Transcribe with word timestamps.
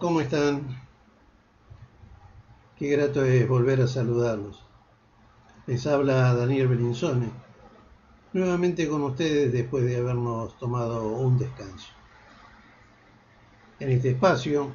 ¿cómo 0.00 0.22
están? 0.22 0.62
Qué 2.76 2.88
grato 2.88 3.22
es 3.22 3.46
volver 3.46 3.82
a 3.82 3.86
saludarlos. 3.86 4.64
Les 5.66 5.86
habla 5.86 6.34
Daniel 6.34 6.68
Berinzone, 6.68 7.30
nuevamente 8.32 8.88
con 8.88 9.02
ustedes 9.02 9.52
después 9.52 9.84
de 9.84 9.98
habernos 9.98 10.58
tomado 10.58 11.06
un 11.06 11.38
descanso. 11.38 11.88
En 13.78 13.90
este 13.90 14.12
espacio 14.12 14.70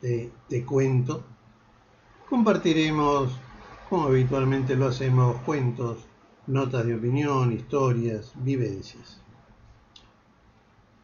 de 0.00 0.32
Te 0.48 0.64
Cuento, 0.64 1.22
compartiremos, 2.28 3.30
como 3.90 4.06
habitualmente 4.06 4.74
lo 4.74 4.88
hacemos, 4.88 5.36
cuentos, 5.42 5.98
notas 6.46 6.86
de 6.86 6.94
opinión, 6.94 7.52
historias, 7.52 8.32
vivencias. 8.36 9.23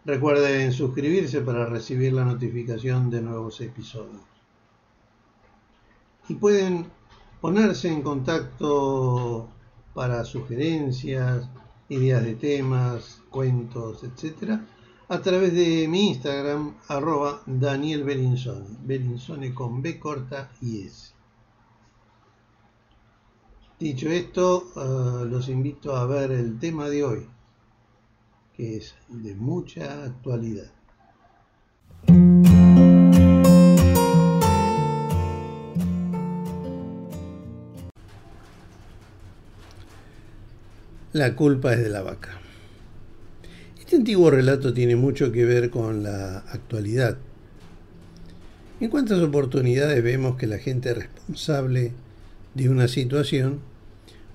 Recuerden 0.05 0.73
suscribirse 0.73 1.43
para 1.43 1.67
recibir 1.67 2.15
la 2.15 2.25
notificación 2.25 3.11
de 3.11 3.21
nuevos 3.21 3.61
episodios. 3.61 4.23
Y 6.29 6.35
pueden 6.35 6.87
ponerse 7.41 7.93
en 7.93 8.01
contacto 8.01 9.49
para 9.93 10.25
sugerencias, 10.25 11.49
ideas 11.91 12.25
de 12.25 12.35
temas, 12.37 13.21
cuentos, 13.29 14.03
etc. 14.05 14.61
a 15.09 15.21
través 15.21 15.53
de 15.53 15.87
mi 15.87 16.09
Instagram, 16.09 16.77
arroba 16.89 17.43
Daniel 17.45 18.05
Belinsone, 18.05 18.79
Belinsone 18.83 19.53
con 19.53 19.83
B 19.83 19.99
corta 19.99 20.51
y 20.63 20.83
S. 20.83 21.13
Dicho 23.79 24.09
esto, 24.09 24.71
uh, 24.77 25.25
los 25.27 25.49
invito 25.49 25.95
a 25.95 26.07
ver 26.07 26.33
el 26.33 26.59
tema 26.59 26.89
de 26.89 27.05
hoy 27.05 27.29
que 28.61 28.77
es 28.77 28.95
de 29.09 29.35
mucha 29.35 30.05
actualidad. 30.05 30.71
La 41.15 41.35
culpa 41.37 41.73
es 41.73 41.83
de 41.83 41.89
la 41.89 42.03
vaca. 42.03 42.39
Este 43.79 43.97
antiguo 43.97 44.31
relato 44.31 44.75
tiene 44.75 44.95
mucho 44.95 45.33
que 45.33 45.47
ver 45.47 45.71
con 45.71 46.03
la 46.03 46.41
actualidad. 46.41 47.17
En 48.79 48.91
cuántas 48.91 49.21
oportunidades 49.21 50.05
vemos 50.05 50.37
que 50.37 50.47
la 50.47 50.59
gente 50.59 50.93
responsable 50.93 51.93
de 52.55 52.69
una 52.69 52.89
situación 52.89 53.61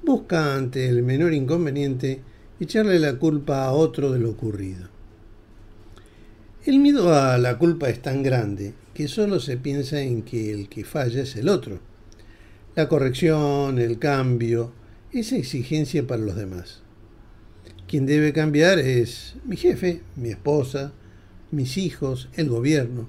busca 0.03 0.55
ante 0.55 0.89
el 0.89 1.03
menor 1.03 1.35
inconveniente 1.35 2.21
echarle 2.59 3.00
la 3.00 3.17
culpa 3.17 3.66
a 3.66 3.73
otro 3.73 4.11
de 4.11 4.20
lo 4.20 4.30
ocurrido. 4.30 4.88
El 6.66 6.80
miedo 6.80 7.14
a 7.14 7.38
la 7.38 7.58
culpa 7.58 7.89
es 7.89 8.02
tan 8.02 8.23
grande 8.23 8.73
que 8.94 9.08
solo 9.08 9.39
se 9.39 9.58
piensa 9.58 10.02
en 10.02 10.23
que 10.23 10.52
el 10.52 10.70
que 10.70 10.86
falla 10.86 11.22
es 11.22 11.36
el 11.36 11.50
otro. 11.50 11.80
La 12.76 12.88
corrección, 12.88 13.78
el 13.78 14.00
cambio, 14.00 14.72
esa 15.11 15.36
exigencia 15.36 16.08
para 16.08 16.22
los 16.22 16.36
demás. 16.36 16.81
Quien 17.88 18.06
debe 18.06 18.33
cambiar 18.33 18.80
es 18.80 19.36
mi 19.45 19.58
jefe, 19.58 20.02
mi 20.16 20.30
esposa, 20.30 20.94
mis 21.52 21.78
hijos, 21.78 22.30
el 22.36 22.50
gobierno. 22.50 23.08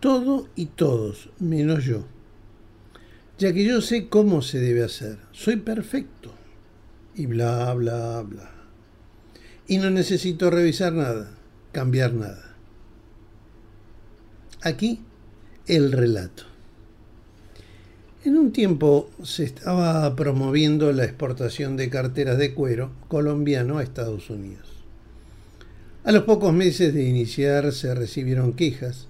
Todo 0.00 0.48
y 0.54 0.66
todos, 0.66 1.30
menos 1.38 1.84
yo. 1.84 2.04
Ya 3.38 3.52
que 3.52 3.64
yo 3.64 3.80
sé 3.80 4.08
cómo 4.08 4.42
se 4.42 4.60
debe 4.60 4.84
hacer. 4.84 5.18
Soy 5.32 5.56
perfecto 5.56 6.39
y 7.20 7.26
bla, 7.26 7.74
bla, 7.74 8.22
bla. 8.22 8.50
Y 9.68 9.76
no 9.76 9.90
necesito 9.90 10.48
revisar 10.48 10.94
nada, 10.94 11.36
cambiar 11.70 12.14
nada. 12.14 12.56
Aquí 14.62 15.00
el 15.66 15.92
relato. 15.92 16.44
En 18.24 18.38
un 18.38 18.52
tiempo 18.52 19.10
se 19.22 19.44
estaba 19.44 20.16
promoviendo 20.16 20.90
la 20.92 21.04
exportación 21.04 21.76
de 21.76 21.90
carteras 21.90 22.38
de 22.38 22.54
cuero 22.54 22.90
colombiano 23.08 23.76
a 23.76 23.82
Estados 23.82 24.30
Unidos. 24.30 24.66
A 26.04 26.12
los 26.12 26.22
pocos 26.22 26.54
meses 26.54 26.94
de 26.94 27.04
iniciar 27.04 27.72
se 27.72 27.94
recibieron 27.94 28.54
quejas. 28.54 29.08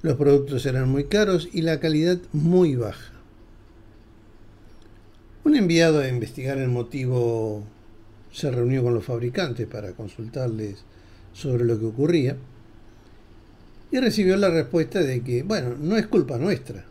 Los 0.00 0.16
productos 0.16 0.64
eran 0.64 0.88
muy 0.88 1.04
caros 1.04 1.50
y 1.52 1.60
la 1.60 1.80
calidad 1.80 2.18
muy 2.32 2.76
baja. 2.76 3.15
Un 5.46 5.54
enviado 5.54 6.00
a 6.00 6.08
investigar 6.08 6.58
el 6.58 6.70
motivo 6.70 7.62
se 8.32 8.50
reunió 8.50 8.82
con 8.82 8.94
los 8.94 9.04
fabricantes 9.04 9.68
para 9.68 9.92
consultarles 9.92 10.78
sobre 11.32 11.64
lo 11.64 11.78
que 11.78 11.86
ocurría 11.86 12.36
y 13.92 14.00
recibió 14.00 14.36
la 14.36 14.50
respuesta 14.50 14.98
de 14.98 15.22
que, 15.22 15.44
bueno, 15.44 15.76
no 15.78 15.96
es 15.96 16.08
culpa 16.08 16.36
nuestra. 16.36 16.84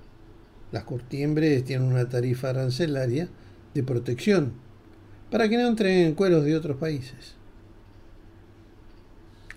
Las 0.72 0.86
curtiembres 0.86 1.66
tienen 1.66 1.86
una 1.86 2.08
tarifa 2.08 2.52
arancelaria 2.52 3.28
de 3.74 3.84
protección 3.84 4.54
para 5.30 5.50
que 5.50 5.58
no 5.58 5.68
entren 5.68 6.06
en 6.06 6.16
cueros 6.16 6.46
de 6.46 6.56
otros 6.56 6.78
países. 6.78 7.36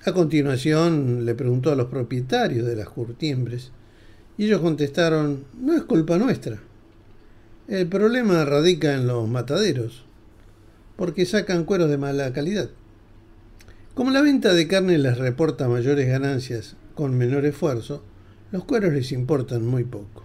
A 0.06 0.12
continuación 0.12 1.24
le 1.24 1.36
preguntó 1.36 1.70
a 1.70 1.76
los 1.76 1.86
propietarios 1.86 2.66
de 2.66 2.74
las 2.74 2.88
curtiembres 2.88 3.70
y 4.36 4.46
ellos 4.46 4.60
contestaron, 4.60 5.44
no 5.56 5.76
es 5.76 5.84
culpa 5.84 6.18
nuestra. 6.18 6.58
El 7.68 7.86
problema 7.86 8.46
radica 8.46 8.94
en 8.94 9.06
los 9.06 9.28
mataderos, 9.28 10.06
porque 10.96 11.26
sacan 11.26 11.64
cueros 11.64 11.90
de 11.90 11.98
mala 11.98 12.32
calidad. 12.32 12.70
Como 13.92 14.10
la 14.10 14.22
venta 14.22 14.54
de 14.54 14.66
carne 14.66 14.96
les 14.96 15.18
reporta 15.18 15.68
mayores 15.68 16.08
ganancias 16.08 16.76
con 16.94 17.18
menor 17.18 17.44
esfuerzo, 17.44 18.02
los 18.52 18.64
cueros 18.64 18.94
les 18.94 19.12
importan 19.12 19.66
muy 19.66 19.84
poco. 19.84 20.24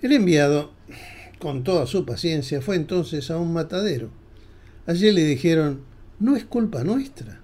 El 0.00 0.12
enviado, 0.12 0.72
con 1.38 1.64
toda 1.64 1.86
su 1.86 2.06
paciencia, 2.06 2.62
fue 2.62 2.76
entonces 2.76 3.30
a 3.30 3.36
un 3.36 3.52
matadero. 3.52 4.08
Allí 4.86 5.12
le 5.12 5.26
dijeron, 5.26 5.82
no 6.18 6.34
es 6.34 6.46
culpa 6.46 6.82
nuestra. 6.82 7.42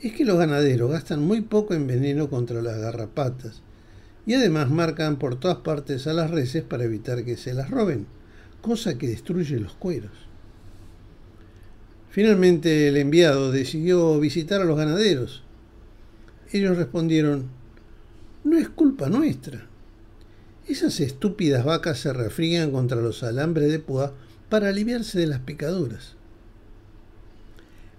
Es 0.00 0.14
que 0.14 0.24
los 0.24 0.36
ganaderos 0.36 0.90
gastan 0.90 1.22
muy 1.22 1.42
poco 1.42 1.74
en 1.74 1.86
veneno 1.86 2.28
contra 2.28 2.60
las 2.60 2.76
garrapatas 2.78 3.62
y 4.28 4.34
además 4.34 4.68
marcan 4.68 5.18
por 5.18 5.40
todas 5.40 5.56
partes 5.56 6.06
a 6.06 6.12
las 6.12 6.30
reses 6.30 6.62
para 6.62 6.84
evitar 6.84 7.24
que 7.24 7.38
se 7.38 7.54
las 7.54 7.70
roben, 7.70 8.06
cosa 8.60 8.98
que 8.98 9.08
destruye 9.08 9.58
los 9.58 9.72
cueros. 9.72 10.12
Finalmente 12.10 12.88
el 12.88 12.98
enviado 12.98 13.50
decidió 13.50 14.20
visitar 14.20 14.60
a 14.60 14.66
los 14.66 14.76
ganaderos. 14.76 15.44
Ellos 16.52 16.76
respondieron, 16.76 17.46
no 18.44 18.58
es 18.58 18.68
culpa 18.68 19.08
nuestra. 19.08 19.66
Esas 20.66 21.00
estúpidas 21.00 21.64
vacas 21.64 21.98
se 21.98 22.12
refrían 22.12 22.70
contra 22.70 23.00
los 23.00 23.22
alambres 23.22 23.72
de 23.72 23.78
púa 23.78 24.12
para 24.50 24.68
aliviarse 24.68 25.18
de 25.18 25.26
las 25.26 25.40
picaduras. 25.40 26.16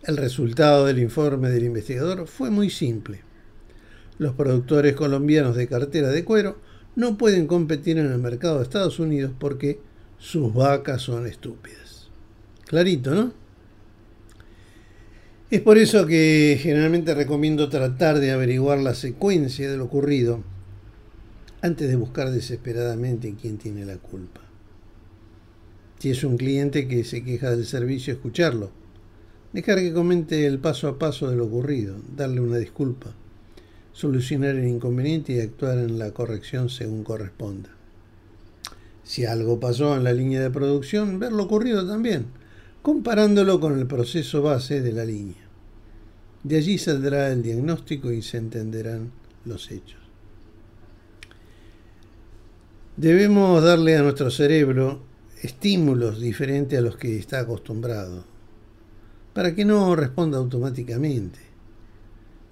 El 0.03 0.15
resultado 0.15 0.85
del 0.85 0.99
informe 0.99 1.49
del 1.49 1.63
investigador 1.63 2.27
fue 2.27 2.51
muy 2.51 2.69
simple. 2.69 3.28
Los 4.19 4.33
productores 4.33 4.95
colombianos 4.95 5.55
de 5.55 5.69
cartera 5.69 6.09
de 6.09 6.25
cuero 6.25 6.57
no 6.97 7.17
pueden 7.17 7.47
competir 7.47 7.97
en 7.97 8.11
el 8.11 8.19
mercado 8.19 8.57
de 8.57 8.63
Estados 8.63 8.99
Unidos 8.99 9.31
porque 9.39 9.79
sus 10.17 10.53
vacas 10.53 11.01
son 11.01 11.25
estúpidas. 11.25 12.09
Clarito, 12.65 13.15
¿no? 13.15 13.31
Es 15.49 15.61
por 15.61 15.77
eso 15.77 16.05
que 16.05 16.59
generalmente 16.61 17.15
recomiendo 17.15 17.69
tratar 17.69 18.19
de 18.19 18.31
averiguar 18.31 18.79
la 18.79 18.93
secuencia 18.93 19.71
de 19.71 19.77
lo 19.77 19.85
ocurrido 19.85 20.43
antes 21.61 21.87
de 21.87 21.95
buscar 21.95 22.29
desesperadamente 22.29 23.35
quién 23.41 23.57
tiene 23.57 23.85
la 23.85 23.97
culpa. 23.97 24.41
Si 25.99 26.11
es 26.11 26.25
un 26.25 26.35
cliente 26.35 26.89
que 26.89 27.05
se 27.05 27.23
queja 27.23 27.51
del 27.51 27.65
servicio, 27.65 28.13
escucharlo. 28.13 28.71
Dejar 29.53 29.79
que 29.79 29.93
comente 29.93 30.45
el 30.45 30.59
paso 30.59 30.89
a 30.89 30.99
paso 30.99 31.29
de 31.29 31.37
lo 31.37 31.45
ocurrido, 31.45 31.95
darle 32.15 32.41
una 32.41 32.57
disculpa 32.57 33.15
solucionar 33.99 34.55
el 34.55 34.65
inconveniente 34.65 35.33
y 35.33 35.41
actuar 35.41 35.77
en 35.77 35.99
la 35.99 36.11
corrección 36.11 36.69
según 36.69 37.03
corresponda. 37.03 37.67
Si 39.03 39.25
algo 39.25 39.59
pasó 39.59 39.97
en 39.97 40.05
la 40.05 40.13
línea 40.13 40.39
de 40.39 40.49
producción, 40.49 41.19
ver 41.19 41.33
lo 41.33 41.43
ocurrido 41.43 41.85
también, 41.85 42.27
comparándolo 42.81 43.59
con 43.59 43.77
el 43.77 43.87
proceso 43.87 44.41
base 44.41 44.79
de 44.79 44.93
la 44.93 45.03
línea. 45.03 45.49
De 46.43 46.55
allí 46.55 46.77
saldrá 46.77 47.29
el 47.29 47.43
diagnóstico 47.43 48.09
y 48.09 48.21
se 48.21 48.37
entenderán 48.37 49.11
los 49.43 49.69
hechos. 49.69 49.99
Debemos 52.95 53.61
darle 53.61 53.97
a 53.97 54.01
nuestro 54.01 54.31
cerebro 54.31 55.01
estímulos 55.41 56.21
diferentes 56.21 56.79
a 56.79 56.81
los 56.81 56.95
que 56.95 57.17
está 57.17 57.41
acostumbrado, 57.41 58.23
para 59.33 59.53
que 59.53 59.65
no 59.65 59.93
responda 59.97 60.37
automáticamente. 60.37 61.48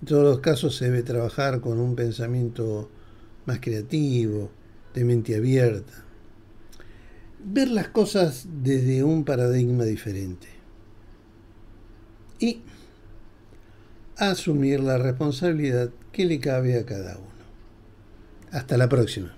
En 0.02 0.08
todos 0.08 0.24
los 0.24 0.40
casos 0.40 0.76
se 0.76 0.86
debe 0.86 1.04
trabajar 1.04 1.60
con 1.60 1.80
un 1.80 1.96
pensamiento 1.96 2.90
más 3.46 3.60
creativo, 3.60 4.52
de 4.94 5.04
mente 5.06 5.36
abierta. 5.36 6.04
Ver 7.44 7.70
las 7.70 7.88
cosas 7.90 8.48
desde 8.64 9.04
un 9.04 9.24
paradigma 9.24 9.86
diferente. 9.86 10.48
Y 12.40 12.62
asumir 14.18 14.80
la 14.80 14.98
responsabilidad 14.98 15.90
que 16.12 16.26
le 16.26 16.40
cabe 16.40 16.78
a 16.78 16.86
cada 16.86 17.18
uno. 17.18 17.28
Hasta 18.52 18.78
la 18.78 18.90
próxima. 18.90 19.36